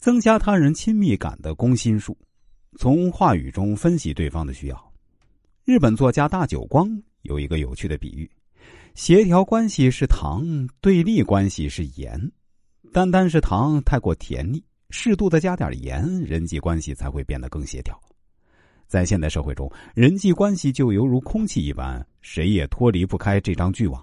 [0.00, 2.16] 增加他人亲密感的攻心术，
[2.78, 4.92] 从话语中分析对方的需要。
[5.62, 6.88] 日本作家大久光
[7.20, 8.28] 有一个有趣的比喻：
[8.94, 10.42] 协调关系是糖，
[10.80, 12.18] 对立关系是盐。
[12.94, 17.94] 单单是糖太过甜腻，适度的加点盐，人际关系才会变得更协调。
[18.86, 24.02] 在现代社会中，人际关系就犹如空气一般，谁也脱离不开这张巨网。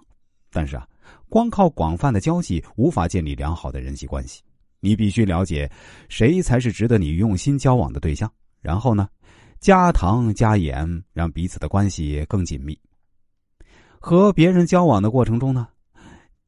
[0.52, 0.88] 但是啊，
[1.28, 4.44] 光靠广泛的交际无法建立良好的人际关系。
[4.88, 5.70] 你必须了解
[6.08, 8.32] 谁才是值得你用心交往的对象，
[8.62, 9.10] 然后呢，
[9.60, 12.80] 加糖加盐，让彼此的关系更紧密。
[14.00, 15.68] 和别人交往的过程中呢，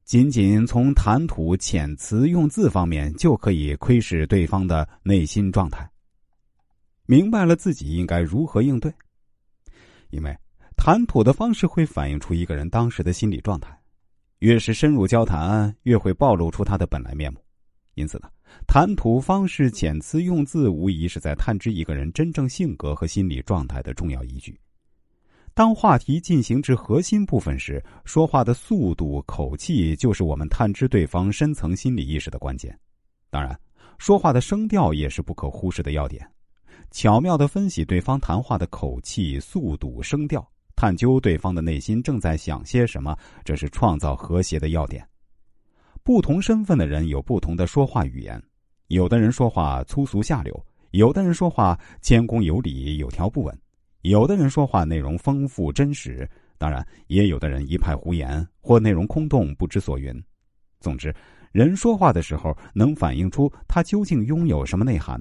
[0.05, 5.85] 仅仅从谈吐、遣词用字方面就可以窥视对方的内心状态。
[7.05, 8.89] 明白了自己应该如何应对，
[10.11, 10.33] 因为
[10.77, 13.77] 谈吐的方式会反映出一个人当时的心理状态，
[14.39, 17.41] 越是深入交谈，越会暴露出他的本来面目。
[17.99, 18.29] 因此呢，
[18.65, 24.57] 谈吐方式、遣词用字，无疑是在探知一个人真正性格和心理状态的重要依据。
[25.53, 32.73] 当话题进行至核心部分时，说话的速度、口气，就是我们探知对方深层心理意识的关键。
[33.29, 33.59] 当然，
[33.97, 36.25] 说话的声调也是不可忽视的要点。
[36.91, 43.13] 巧妙的分析对方谈话的口气、速度、声调，探究对方的内心正在想些什么，
[43.43, 45.05] 这是创造和谐的要点。
[46.03, 48.41] 不同身份的人有不同的说话语言，
[48.87, 53.59] 有的人说话粗俗下流，有的人说话谦恭有礼、有条不紊，
[54.01, 60.11] 有的人说话内容丰富真实，当然也有的人一派胡言或内容空洞、不知所云。
[60.79, 61.13] 总之，
[61.51, 65.19] 人说话的时候能反映出他究竟拥有什么内涵。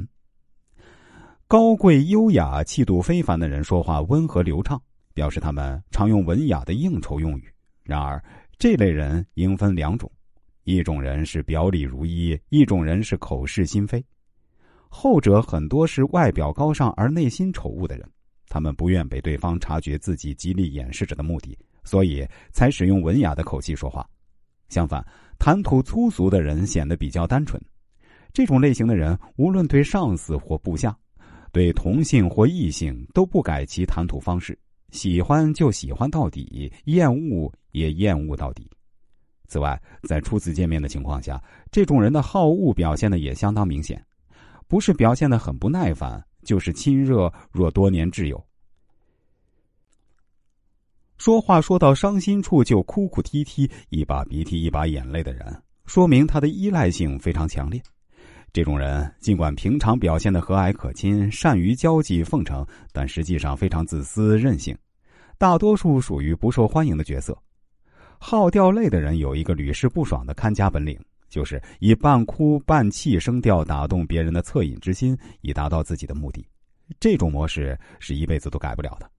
[1.47, 4.81] 高贵优雅、气度非凡的人说话温和流畅，
[5.15, 7.53] 表示他们常用文雅的应酬用语。
[7.83, 8.23] 然而，
[8.59, 10.11] 这类人应分两种：
[10.69, 14.05] 一种人是表里如一，一种人是口是心非。
[14.91, 18.07] 后者很多是外表高尚而内心丑恶的人，
[18.51, 22.23] 他们不愿被对方察觉自己极力掩饰着的目的，所以
[22.53, 24.07] 才使用文雅的口气说话。
[24.69, 25.03] 相反，
[25.39, 27.59] 谈吐粗俗的人显得比较单纯。
[28.35, 30.95] 这种类型的人，无论对上司或部下。
[31.51, 34.59] 对同性或异性都不改其谈吐方式，
[34.91, 38.71] 喜欢就喜欢到底，厌恶也厌恶到底。
[39.49, 41.43] 此外，在初次见面的情况下，
[41.73, 44.01] 这种人的好恶表现的也相当明显，
[44.69, 48.45] 不是表现的很不耐烦，就是亲热若多年挚友。
[51.17, 57.83] 说话说到伤心处就哭哭啼啼，一把鼻涕一把眼泪的人，说明他的依赖性非常强烈。
[58.53, 64.77] 这种人尽管平常表现的和蔼可亲、善于交际奉承，但实际上非常自私任性，
[65.39, 67.37] 大多数属于不受欢迎的角色。
[68.19, 70.99] 好掉泪的人有一个屡试不爽的看家本领，
[71.29, 76.47] 就是以半哭半气声调打动别人的恻隐之心，以达到自己的目的。
[76.99, 79.11] 这种模式是一辈子都改不了的。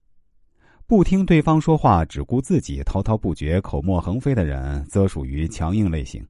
[0.86, 6.24] 不听对方说话，只顾自己滔滔不绝、口沫横飞的人，则属于强硬类型。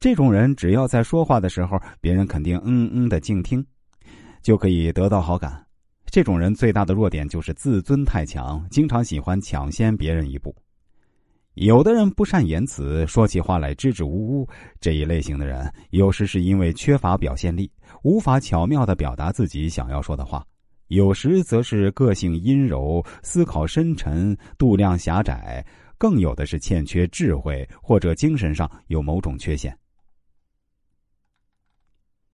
[0.00, 3.64] 这种人只要在说话的时候，别人肯定嗯嗯的静听，
[4.42, 5.64] 就可以得到好感。
[6.06, 10.54] 这种人最大的弱点就是自尊太强，经常喜欢抢先别人一步。
[11.54, 14.48] 有的人不善言辞，说起话来支支吾吾。
[14.80, 17.70] 这一类型的人，有时是因为缺乏表现力，
[18.02, 20.42] 无法巧妙的表达自己想要说的话；
[20.88, 25.64] 有时则是个性阴柔，思考深沉，度量狭窄；
[25.96, 29.76] 更有的是欠缺智慧，或者精神上有某种缺陷。